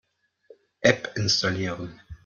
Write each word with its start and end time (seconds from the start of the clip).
App 0.83 1.15
installieren. 1.15 2.01